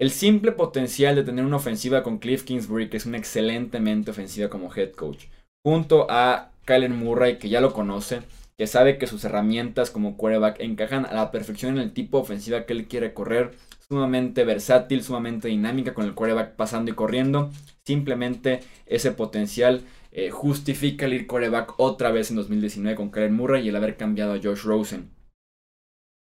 El 0.00 0.10
simple 0.10 0.52
potencial 0.52 1.14
de 1.14 1.24
tener 1.24 1.44
una 1.44 1.56
ofensiva 1.56 2.02
con 2.02 2.18
Cliff 2.18 2.44
Kingsbury, 2.44 2.88
que 2.88 2.96
es 2.96 3.06
una 3.06 3.18
excelentemente 3.18 4.10
ofensiva 4.10 4.48
como 4.48 4.74
head 4.74 4.92
coach, 4.92 5.26
junto 5.64 6.06
a 6.10 6.50
Kyler 6.64 6.90
Murray, 6.90 7.38
que 7.38 7.48
ya 7.48 7.60
lo 7.60 7.72
conoce, 7.72 8.22
que 8.58 8.66
sabe 8.66 8.98
que 8.98 9.06
sus 9.06 9.24
herramientas 9.24 9.90
como 9.90 10.16
quarterback 10.16 10.60
encajan 10.60 11.06
a 11.06 11.14
la 11.14 11.30
perfección 11.30 11.76
en 11.76 11.82
el 11.82 11.92
tipo 11.92 12.18
de 12.18 12.22
ofensiva 12.22 12.64
que 12.64 12.72
él 12.72 12.88
quiere 12.88 13.14
correr, 13.14 13.52
sumamente 13.88 14.44
versátil, 14.44 15.02
sumamente 15.02 15.48
dinámica 15.48 15.94
con 15.94 16.04
el 16.04 16.14
quarterback 16.14 16.56
pasando 16.56 16.90
y 16.90 16.94
corriendo. 16.94 17.50
Simplemente 17.86 18.60
ese 18.86 19.12
potencial 19.12 19.82
eh, 20.12 20.30
justifica 20.30 21.06
el 21.06 21.14
ir 21.14 21.26
quarterback 21.26 21.74
otra 21.78 22.10
vez 22.10 22.30
en 22.30 22.36
2019 22.36 22.96
con 22.96 23.10
Kyler 23.10 23.30
Murray 23.30 23.64
y 23.64 23.68
el 23.68 23.76
haber 23.76 23.96
cambiado 23.96 24.34
a 24.34 24.40
Josh 24.42 24.62
Rosen. 24.62 25.10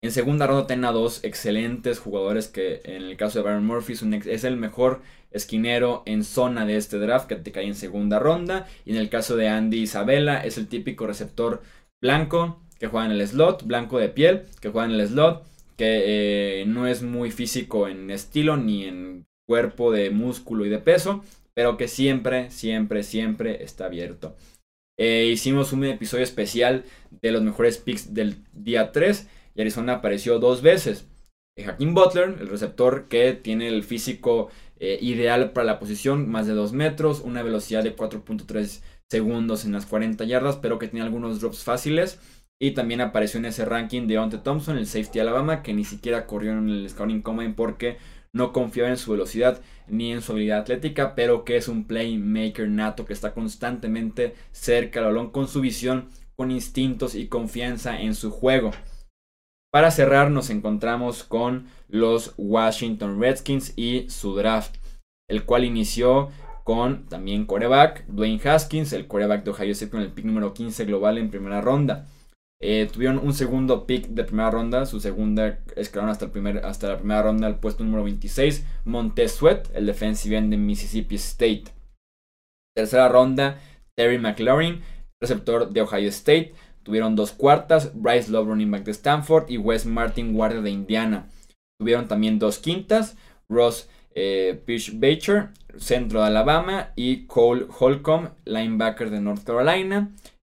En 0.02 0.12
segunda 0.12 0.46
ronda 0.46 0.66
tiene 0.66 0.86
a 0.86 0.92
dos 0.92 1.24
excelentes 1.24 1.98
jugadores 1.98 2.48
que 2.48 2.80
en 2.84 3.02
el 3.02 3.16
caso 3.16 3.38
de 3.38 3.44
Byron 3.44 3.66
Murphy 3.66 3.94
es, 4.26 4.44
el 4.44 4.56
mejor 4.56 5.00
esquinero 5.30 6.02
en 6.06 6.22
zona 6.22 6.64
de 6.64 6.76
este 6.76 6.98
draft 6.98 7.26
que 7.26 7.36
te 7.36 7.50
cae 7.50 7.66
en 7.66 7.74
segunda 7.74 8.18
ronda. 8.18 8.68
Y 8.84 8.92
en 8.92 8.98
el 8.98 9.08
caso 9.08 9.36
de 9.36 9.48
Andy 9.48 9.80
Isabella 9.80 10.44
es 10.44 10.58
el 10.58 10.68
típico 10.68 11.06
receptor 11.06 11.62
blanco 12.00 12.60
que 12.78 12.86
juega 12.86 13.06
en 13.06 13.12
el 13.12 13.26
slot, 13.26 13.66
blanco 13.66 13.98
de 13.98 14.08
piel, 14.10 14.42
que 14.60 14.68
juega 14.68 14.86
en 14.86 15.00
el 15.00 15.08
slot, 15.08 15.44
que 15.76 16.60
eh, 16.60 16.66
no 16.66 16.86
es 16.86 17.02
muy 17.02 17.30
físico 17.30 17.88
en 17.88 18.10
estilo 18.10 18.56
ni 18.56 18.84
en 18.84 19.26
cuerpo 19.46 19.90
de 19.90 20.10
músculo 20.10 20.66
y 20.66 20.68
de 20.68 20.78
peso, 20.78 21.24
pero 21.56 21.78
que 21.78 21.88
siempre, 21.88 22.50
siempre, 22.50 23.02
siempre 23.02 23.64
está 23.64 23.86
abierto. 23.86 24.36
Eh, 24.98 25.30
hicimos 25.32 25.72
un 25.72 25.84
episodio 25.84 26.22
especial 26.22 26.84
de 27.22 27.32
los 27.32 27.42
mejores 27.42 27.78
picks 27.78 28.12
del 28.12 28.44
día 28.52 28.92
3 28.92 29.26
y 29.54 29.62
Arizona 29.62 29.94
apareció 29.94 30.38
dos 30.38 30.60
veces. 30.60 31.06
Hakeem 31.58 31.94
Butler, 31.94 32.36
el 32.40 32.48
receptor 32.48 33.08
que 33.08 33.32
tiene 33.32 33.68
el 33.68 33.84
físico 33.84 34.50
eh, 34.78 34.98
ideal 35.00 35.52
para 35.52 35.64
la 35.64 35.78
posición, 35.78 36.28
más 36.28 36.46
de 36.46 36.52
2 36.52 36.74
metros, 36.74 37.20
una 37.20 37.42
velocidad 37.42 37.82
de 37.82 37.96
4.3 37.96 38.82
segundos 39.08 39.64
en 39.64 39.72
las 39.72 39.86
40 39.86 40.24
yardas, 40.24 40.56
pero 40.56 40.78
que 40.78 40.88
tiene 40.88 41.06
algunos 41.06 41.40
drops 41.40 41.64
fáciles. 41.64 42.18
Y 42.58 42.72
también 42.72 43.00
apareció 43.00 43.38
en 43.38 43.46
ese 43.46 43.64
ranking 43.64 44.06
de 44.06 44.18
Onte 44.18 44.38
Thompson, 44.38 44.76
el 44.76 44.86
safety 44.86 45.20
Alabama, 45.20 45.62
que 45.62 45.72
ni 45.72 45.84
siquiera 45.84 46.26
corrió 46.26 46.52
en 46.52 46.68
el 46.68 46.90
Scouting 46.90 47.22
Combine 47.22 47.54
porque 47.54 47.96
no 48.36 48.52
confiaba 48.52 48.90
en 48.90 48.98
su 48.98 49.12
velocidad 49.12 49.60
ni 49.88 50.12
en 50.12 50.20
su 50.20 50.32
habilidad 50.32 50.60
atlética, 50.60 51.14
pero 51.14 51.44
que 51.44 51.56
es 51.56 51.68
un 51.68 51.84
playmaker 51.84 52.68
nato 52.68 53.06
que 53.06 53.12
está 53.12 53.32
constantemente 53.32 54.34
cerca 54.52 55.00
del 55.00 55.08
balón 55.08 55.30
con 55.30 55.48
su 55.48 55.60
visión, 55.60 56.08
con 56.36 56.50
instintos 56.50 57.14
y 57.14 57.28
confianza 57.28 58.00
en 58.00 58.14
su 58.14 58.30
juego. 58.30 58.72
Para 59.72 59.90
cerrar 59.90 60.30
nos 60.30 60.50
encontramos 60.50 61.24
con 61.24 61.66
los 61.88 62.34
Washington 62.36 63.20
Redskins 63.20 63.72
y 63.76 64.08
su 64.10 64.34
draft, 64.36 64.76
el 65.28 65.44
cual 65.44 65.64
inició 65.64 66.30
con 66.62 67.06
también 67.06 67.46
coreback, 67.46 68.06
Dwayne 68.06 68.40
Haskins, 68.44 68.92
el 68.92 69.06
coreback 69.06 69.44
de 69.44 69.50
Ohio 69.52 69.72
State 69.72 69.90
con 69.90 70.00
el 70.00 70.12
pick 70.12 70.24
número 70.24 70.52
15 70.52 70.84
global 70.84 71.16
en 71.18 71.30
primera 71.30 71.60
ronda. 71.60 72.06
Eh, 72.60 72.88
tuvieron 72.90 73.18
un 73.18 73.34
segundo 73.34 73.86
pick 73.86 74.08
de 74.08 74.24
primera 74.24 74.50
ronda, 74.50 74.86
su 74.86 74.98
segunda 74.98 75.60
escalón 75.76 76.08
hasta, 76.08 76.24
el 76.24 76.30
primer, 76.30 76.64
hasta 76.64 76.88
la 76.88 76.98
primera 76.98 77.22
ronda, 77.22 77.48
el 77.48 77.56
puesto 77.56 77.84
número 77.84 78.04
26, 78.04 78.64
Montez 78.84 79.32
Sweat, 79.32 79.68
el 79.74 79.84
defensive 79.84 80.36
end 80.36 80.50
de 80.50 80.56
Mississippi 80.56 81.16
State. 81.16 81.64
Tercera 82.74 83.08
ronda, 83.08 83.60
Terry 83.94 84.18
McLaurin, 84.18 84.80
receptor 85.20 85.70
de 85.70 85.82
Ohio 85.82 86.08
State. 86.08 86.54
Tuvieron 86.82 87.16
dos 87.16 87.32
cuartas, 87.32 87.92
Bryce 87.94 88.30
Love, 88.30 88.48
running 88.48 88.70
back 88.70 88.84
de 88.84 88.92
Stanford, 88.92 89.50
y 89.50 89.58
Wes 89.58 89.84
Martin, 89.84 90.32
guardia 90.32 90.60
de 90.60 90.70
Indiana. 90.70 91.28
Tuvieron 91.78 92.08
también 92.08 92.38
dos 92.38 92.58
quintas, 92.58 93.16
Ross 93.48 93.88
eh, 94.14 94.62
Bacher, 94.94 95.50
centro 95.76 96.20
de 96.20 96.26
Alabama, 96.26 96.92
y 96.96 97.26
Cole 97.26 97.66
Holcomb, 97.68 98.30
linebacker 98.44 99.10
de 99.10 99.20
North 99.20 99.44
Carolina. 99.44 100.12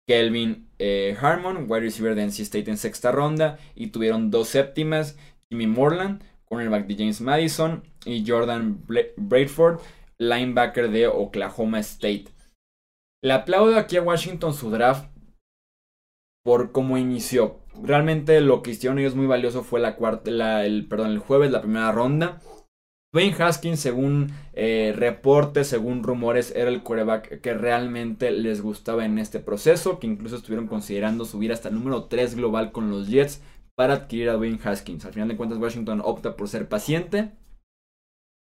Kelvin 0.07 0.66
eh, 0.79 1.15
Harmon, 1.19 1.65
wide 1.69 1.81
receiver 1.81 2.15
de 2.15 2.23
NC 2.23 2.41
State 2.41 2.69
en 2.69 2.77
sexta 2.77 3.11
ronda. 3.11 3.57
Y 3.75 3.87
tuvieron 3.87 4.31
dos 4.31 4.49
séptimas, 4.49 5.17
Jimmy 5.49 5.67
Morland, 5.67 6.23
cornerback 6.45 6.87
de 6.87 6.95
James 6.95 7.21
Madison, 7.21 7.83
y 8.05 8.25
Jordan 8.25 8.83
Bradford, 9.17 9.79
linebacker 10.17 10.89
de 10.89 11.07
Oklahoma 11.07 11.79
State. 11.79 12.25
Le 13.23 13.33
aplaudo 13.33 13.77
aquí 13.77 13.97
a 13.97 14.03
Washington 14.03 14.53
su 14.53 14.69
draft 14.69 15.09
por 16.43 16.71
cómo 16.71 16.97
inició. 16.97 17.59
Realmente 17.83 18.39
lo 18.39 18.61
que 18.61 18.71
hicieron 18.71 18.99
ellos 18.99 19.15
muy 19.15 19.27
valioso 19.27 19.63
fue 19.63 19.81
la 19.81 19.95
cuarta, 19.95 20.63
el, 20.63 20.87
perdón, 20.87 21.11
el 21.11 21.19
jueves, 21.19 21.51
la 21.51 21.61
primera 21.61 21.91
ronda. 21.91 22.39
Dwayne 23.13 23.35
Haskins, 23.39 23.79
según 23.79 24.31
eh, 24.53 24.93
reportes, 24.95 25.67
según 25.67 26.03
rumores, 26.03 26.53
era 26.55 26.69
el 26.69 26.83
quarterback 26.83 27.41
que 27.41 27.53
realmente 27.53 28.31
les 28.31 28.61
gustaba 28.61 29.05
en 29.05 29.17
este 29.17 29.39
proceso, 29.39 29.97
que 29.97 30.07
incluso 30.07 30.35
estuvieron 30.35 30.67
considerando 30.67 31.23
subir 31.25 31.51
hasta 31.53 31.69
el 31.69 31.75
número 31.75 32.05
3 32.05 32.35
global 32.35 32.71
con 32.71 32.89
los 32.89 33.07
Jets 33.07 33.41
para 33.75 33.93
adquirir 33.93 34.29
a 34.29 34.33
Dwayne 34.33 34.59
Haskins. 34.63 35.05
Al 35.05 35.13
final 35.13 35.29
de 35.29 35.37
cuentas, 35.37 35.57
Washington 35.57 36.01
opta 36.03 36.35
por 36.35 36.49
ser 36.49 36.67
paciente, 36.67 37.31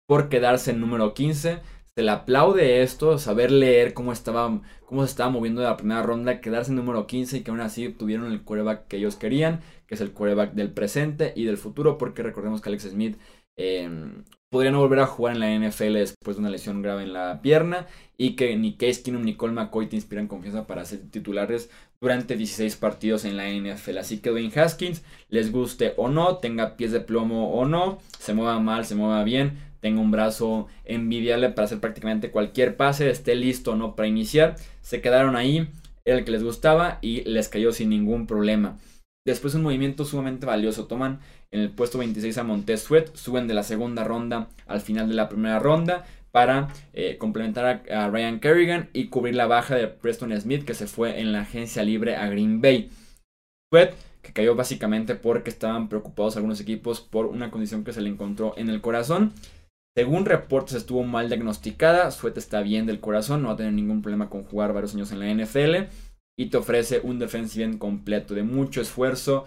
por 0.07 0.31
quedarse 0.31 0.71
en 0.71 0.81
número 0.81 1.13
15 1.13 1.61
se 1.99 2.05
le 2.05 2.13
aplaude 2.13 2.83
esto, 2.83 3.19
saber 3.19 3.51
leer 3.51 3.93
cómo 3.93 4.13
estaba, 4.13 4.61
cómo 4.87 5.03
se 5.03 5.11
estaba 5.11 5.31
moviendo 5.31 5.63
de 5.63 5.67
la 5.67 5.77
primera 5.77 6.01
ronda, 6.01 6.41
quedarse 6.41 6.71
en 6.71 6.77
número 6.77 7.09
15 7.09 7.39
y 7.39 7.41
que 7.41 7.51
aún 7.51 7.59
así 7.59 7.89
tuvieron 7.89 8.31
el 8.31 8.43
quarterback 8.43 8.87
que 8.87 8.99
ellos 8.99 9.17
querían, 9.17 9.63
que 9.89 9.97
es 9.97 10.01
el 10.01 10.13
quarterback 10.13 10.53
del 10.53 10.71
presente 10.71 11.33
y 11.35 11.43
del 11.43 11.59
futuro, 11.59 11.99
porque 11.99 12.23
recordemos 12.23 12.61
que 12.61 12.69
Alex 12.69 12.85
Smith 12.85 13.19
em, 13.59 14.25
podría 14.49 14.73
no 14.73 14.81
volver 14.81 15.01
a 15.01 15.07
jugar 15.07 15.35
en 15.35 15.41
la 15.41 15.55
NFL 15.55 15.95
después 15.95 16.37
de 16.37 16.41
una 16.41 16.51
lesión 16.51 16.81
grave 16.81 17.03
en 17.03 17.13
la 17.13 17.43
pierna 17.43 17.87
y 18.17 18.35
que 18.35 18.57
ni 18.57 18.77
Case 18.77 19.03
Keenum 19.03 19.23
ni 19.23 19.35
Cole 19.35 19.53
McCoy 19.53 19.89
te 19.89 19.97
inspiran 19.97 20.27
confianza 20.27 20.67
para 20.67 20.85
ser 20.85 21.01
titulares 21.11 21.71
durante 22.01 22.37
16 22.37 22.77
partidos 22.77 23.25
en 23.25 23.37
la 23.37 23.49
NFL. 23.49 23.99
Así 23.99 24.19
que 24.19 24.31
Dwayne 24.31 24.53
Haskins, 24.59 25.03
les 25.29 25.53
guste 25.53 25.93
o 25.97 26.09
no, 26.09 26.39
tenga 26.39 26.77
pies 26.77 26.93
de 26.93 27.01
plomo 27.01 27.53
o 27.53 27.67
no, 27.67 27.99
se 28.19 28.33
mueva 28.33 28.59
mal, 28.61 28.87
se 28.87 28.95
mueva 28.95 29.23
bien, 29.25 29.59
tenga 29.81 30.01
un 30.01 30.11
brazo 30.11 30.69
envidiable 30.85 31.51
para 31.51 31.67
hacer 31.67 31.81
prácticamente 31.81 32.31
cualquier 32.31 32.77
pase, 32.77 33.11
esté 33.11 33.35
listo 33.35 33.73
o 33.73 33.77
no 33.77 33.95
para 33.95 34.09
iniciar. 34.09 34.57
Se 34.81 35.01
quedaron 35.01 35.37
ahí, 35.37 35.69
era 36.05 36.19
el 36.19 36.25
que 36.25 36.31
les 36.31 36.43
gustaba 36.43 36.99
y 37.03 37.23
les 37.23 37.49
cayó 37.49 37.73
sin 37.73 37.91
ningún 37.91 38.27
problema. 38.27 38.79
Después 39.27 39.55
un 39.55 39.63
movimiento 39.63 40.07
sumamente 40.07 40.47
valioso, 40.47 40.87
toman 40.87 41.21
en 41.51 41.61
el 41.61 41.71
puesto 41.71 41.99
26 41.99 42.39
a 42.39 42.45
Montez 42.45 42.83
Sweat, 42.83 43.15
suben 43.15 43.47
de 43.47 43.55
la 43.55 43.63
segunda 43.63 44.05
ronda 44.05 44.49
al 44.67 44.81
final 44.81 45.09
de 45.09 45.15
la 45.15 45.29
primera 45.29 45.59
ronda 45.59 46.07
para 46.31 46.69
eh, 46.93 47.17
complementar 47.19 47.85
a, 47.91 48.11
Ryan 48.11 48.41
Kerrigan 48.41 48.91
y 48.93 49.07
cubrir 49.07 49.35
la 49.35 49.47
baja 49.47 49.75
de 49.75 49.89
Preston 49.89 50.39
Smith 50.41 50.65
que 50.65 50.75
se 50.75 50.87
fue 50.87 51.21
en 51.21 51.33
la 51.33 51.41
agencia 51.41 51.83
libre 51.83 52.17
a 52.17 52.29
Green 52.29 52.61
Bay. 52.61 52.91
Sweat 53.73 53.95
que 54.23 54.33
cayó 54.33 54.55
básicamente 54.55 55.15
porque 55.15 55.51
estaban 55.51 55.89
preocupados 55.89 56.37
algunos 56.37 56.61
equipos 56.61 57.01
por 57.01 57.27
una 57.27 57.51
condición 57.51 57.85
que 57.85 57.93
se 57.93 58.01
le 58.01 58.11
encontró 58.11 58.55
en 58.57 58.69
el 58.69 58.81
corazón 58.81 59.33
según 59.99 60.27
reportes 60.27 60.77
estuvo 60.77 61.03
mal 61.03 61.29
diagnosticada, 61.29 62.13
Suete 62.13 62.39
está 62.39 62.61
bien 62.63 62.87
del 62.87 63.01
corazón, 63.01 63.43
no 63.43 63.49
va 63.49 63.55
a 63.55 63.57
tener 63.57 63.73
ningún 63.73 64.01
problema 64.01 64.31
con 64.31 64.45
jugar 64.45 64.73
varios 64.73 64.95
años 64.95 65.11
en 65.11 65.19
la 65.19 65.35
NFL 65.35 65.91
y 66.39 66.51
te 66.51 66.57
ofrece 66.57 67.01
un 67.03 67.19
defensive 67.19 67.65
end 67.65 67.79
completo 67.79 68.33
de 68.35 68.45
mucho 68.45 68.81
esfuerzo, 68.81 69.47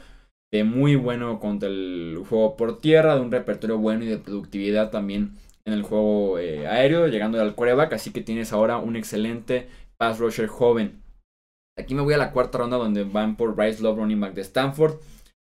de 0.52 0.64
muy 0.64 0.96
bueno 0.96 1.40
contra 1.40 1.70
el 1.70 2.24
juego 2.28 2.58
por 2.58 2.80
tierra, 2.80 3.16
de 3.16 3.22
un 3.22 3.32
repertorio 3.32 3.78
bueno 3.78 4.04
y 4.04 4.08
de 4.08 4.18
productividad 4.18 4.92
también 4.92 5.38
en 5.66 5.74
el 5.74 5.84
juego 5.84 6.40
eh, 6.40 6.68
aéreo, 6.68 7.08
llegando 7.08 7.40
al 7.40 7.56
coreback, 7.56 7.94
así 7.94 8.12
que 8.12 8.22
tienes 8.22 8.52
ahora 8.52 8.78
un 8.78 8.96
excelente 8.96 9.68
pass 9.98 10.20
rusher 10.20 10.48
joven. 10.48 11.02
Aquí 11.78 11.96
me 11.96 12.02
voy 12.02 12.14
a 12.14 12.18
la 12.18 12.32
cuarta 12.32 12.58
ronda 12.58 12.78
donde 12.78 13.04
van 13.04 13.38
por 13.38 13.56
Bryce 13.56 13.82
Love, 13.82 13.98
running 13.98 14.20
back 14.20 14.34
de 14.34 14.42
Stanford. 14.42 15.00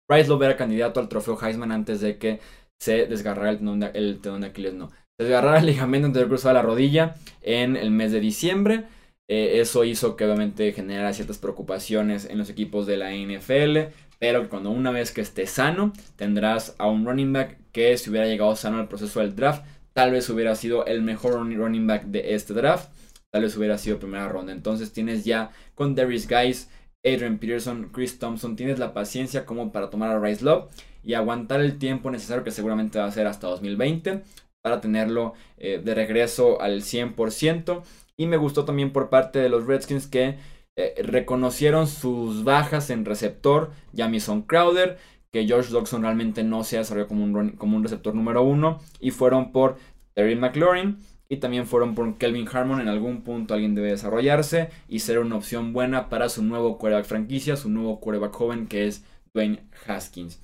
Bryce 0.09 0.29
Love 0.29 0.43
era 0.43 0.57
candidato 0.57 0.99
al 0.99 1.09
trofeo 1.09 1.37
Heisman 1.41 1.71
antes 1.71 2.01
de 2.01 2.17
que 2.17 2.39
se 2.79 3.05
desgarrará 3.05 3.49
el 3.49 4.19
tenón 4.21 4.41
de, 4.41 4.47
Aquiles, 4.47 4.73
no. 4.73 4.89
Se 5.17 5.25
desgarrará 5.25 5.59
el 5.59 5.67
ligamento 5.67 6.07
anterior 6.07 6.29
cruzado 6.29 6.55
la 6.55 6.61
rodilla 6.61 7.15
en 7.41 7.75
el 7.75 7.91
mes 7.91 8.11
de 8.11 8.19
diciembre. 8.19 8.85
Eh, 9.29 9.61
eso 9.61 9.83
hizo 9.83 10.15
que 10.15 10.25
obviamente 10.25 10.73
generara 10.73 11.13
ciertas 11.13 11.37
preocupaciones 11.37 12.25
en 12.25 12.37
los 12.37 12.49
equipos 12.49 12.85
de 12.85 12.97
la 12.97 13.11
NFL. 13.11 13.93
Pero 14.21 14.49
cuando 14.49 14.69
una 14.69 14.91
vez 14.91 15.11
que 15.11 15.21
esté 15.21 15.47
sano, 15.47 15.93
tendrás 16.15 16.75
a 16.77 16.87
un 16.87 17.07
running 17.07 17.33
back 17.33 17.57
que 17.71 17.97
si 17.97 18.11
hubiera 18.11 18.27
llegado 18.27 18.55
sano 18.55 18.77
al 18.77 18.87
proceso 18.87 19.19
del 19.19 19.35
draft, 19.35 19.65
tal 19.93 20.11
vez 20.11 20.29
hubiera 20.29 20.53
sido 20.53 20.85
el 20.85 21.01
mejor 21.01 21.33
running 21.33 21.87
back 21.87 22.03
de 22.03 22.35
este 22.35 22.53
draft. 22.53 22.91
Tal 23.31 23.41
vez 23.41 23.57
hubiera 23.57 23.79
sido 23.79 23.97
primera 23.97 24.29
ronda. 24.29 24.51
Entonces 24.51 24.93
tienes 24.93 25.25
ya 25.25 25.49
con 25.73 25.95
Darius 25.95 26.27
Guys, 26.27 26.69
Adrian 27.03 27.39
Peterson, 27.39 27.89
Chris 27.91 28.19
Thompson, 28.19 28.55
tienes 28.55 28.77
la 28.77 28.93
paciencia 28.93 29.43
como 29.43 29.71
para 29.71 29.89
tomar 29.89 30.11
a 30.11 30.19
Rice 30.19 30.45
Love 30.45 30.69
y 31.03 31.15
aguantar 31.15 31.59
el 31.59 31.79
tiempo 31.79 32.11
necesario 32.11 32.43
que 32.43 32.51
seguramente 32.51 32.99
va 32.99 33.05
a 33.05 33.11
ser 33.11 33.25
hasta 33.25 33.47
2020 33.47 34.21
para 34.61 34.81
tenerlo 34.81 35.33
eh, 35.57 35.81
de 35.83 35.95
regreso 35.95 36.61
al 36.61 36.83
100%. 36.83 37.81
Y 38.17 38.27
me 38.27 38.37
gustó 38.37 38.65
también 38.65 38.93
por 38.93 39.09
parte 39.09 39.39
de 39.39 39.49
los 39.49 39.65
Redskins 39.65 40.05
que 40.05 40.37
eh, 40.77 40.95
reconocieron 41.03 41.87
sus 41.87 42.43
bajas 42.43 42.89
en 42.89 43.05
receptor, 43.05 43.71
Jamison 43.95 44.43
Crowder, 44.43 44.97
que 45.31 45.47
Josh 45.47 45.67
Dodson 45.67 46.03
realmente 46.03 46.43
no 46.43 46.63
se 46.63 46.77
desarrolló 46.77 47.07
como 47.07 47.23
un, 47.23 47.51
como 47.51 47.77
un 47.77 47.83
receptor 47.83 48.15
número 48.15 48.43
uno 48.43 48.79
y 48.99 49.11
fueron 49.11 49.51
por 49.51 49.77
Terry 50.13 50.35
McLaurin 50.35 50.97
y 51.29 51.37
también 51.37 51.65
fueron 51.65 51.95
por 51.95 52.17
Kelvin 52.17 52.47
Harmon. 52.51 52.81
En 52.81 52.89
algún 52.89 53.23
punto 53.23 53.53
alguien 53.53 53.75
debe 53.75 53.91
desarrollarse 53.91 54.69
y 54.89 54.99
ser 54.99 55.19
una 55.19 55.37
opción 55.37 55.71
buena 55.73 56.09
para 56.09 56.29
su 56.29 56.43
nuevo 56.43 56.77
quarterback 56.77 57.05
franquicia, 57.05 57.55
su 57.55 57.69
nuevo 57.69 57.99
quarterback 57.99 58.33
joven 58.33 58.67
que 58.67 58.87
es 58.87 59.05
Dwayne 59.33 59.63
Haskins. 59.87 60.41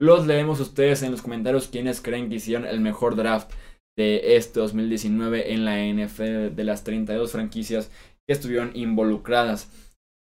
Los 0.00 0.26
leemos 0.28 0.60
ustedes 0.60 1.02
en 1.02 1.10
los 1.10 1.22
comentarios 1.22 1.66
quienes 1.66 2.00
creen 2.00 2.28
que 2.28 2.36
hicieron 2.36 2.66
el 2.66 2.80
mejor 2.80 3.16
draft 3.16 3.50
de 3.96 4.36
este 4.36 4.60
2019 4.60 5.52
en 5.52 5.64
la 5.64 5.78
NFL 5.84 6.54
de 6.54 6.64
las 6.64 6.84
32 6.84 7.32
franquicias 7.32 7.90
que 8.28 8.34
estuvieron 8.34 8.70
involucradas. 8.74 9.72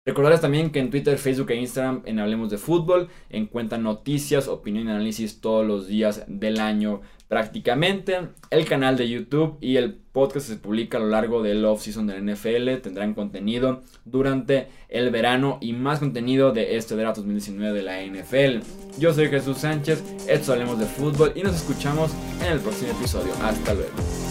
Recordarles 0.06 0.42
también 0.42 0.72
que 0.72 0.80
en 0.80 0.90
Twitter, 0.90 1.18
Facebook 1.18 1.52
e 1.52 1.56
Instagram 1.56 2.02
en 2.06 2.20
Hablemos 2.20 2.50
de 2.50 2.58
Fútbol 2.58 3.08
encuentran 3.30 3.84
noticias, 3.84 4.50
opinión 4.50 4.88
y 4.88 4.92
análisis 4.92 5.40
todos 5.40 5.66
los 5.66 5.88
días 5.88 6.26
del 6.28 6.60
año 6.60 7.00
prácticamente. 7.30 8.20
El 8.50 8.66
canal 8.66 8.98
de 8.98 9.08
YouTube 9.08 9.58
y 9.62 9.78
el 9.78 9.94
podcast 9.94 10.48
se 10.48 10.58
publica 10.58 10.98
a 10.98 11.02
lo 11.02 11.08
largo 11.08 11.42
del 11.42 11.64
off-season 11.64 12.06
de 12.06 12.20
la 12.20 12.34
NFL. 12.34 12.82
Tendrán 12.82 13.14
contenido 13.14 13.82
durante 14.04 14.68
el 14.90 15.10
verano 15.10 15.58
y 15.62 15.72
más 15.72 16.00
contenido 16.00 16.52
de 16.52 16.76
este 16.76 16.98
draft 16.98 17.18
2019 17.18 17.78
de 17.78 17.84
la 17.84 18.04
NFL. 18.04 18.66
Yo 19.00 19.14
soy 19.14 19.30
Jesús 19.30 19.60
Sánchez, 19.60 20.04
esto 20.28 20.52
Hablemos 20.52 20.80
de 20.80 20.86
Fútbol 20.86 21.32
y 21.36 21.44
nos 21.44 21.56
escuchamos 21.56 22.12
en 22.42 22.52
el 22.52 22.60
próximo 22.60 22.92
episodio. 22.92 23.32
Hasta 23.42 23.74
luego. 23.74 24.23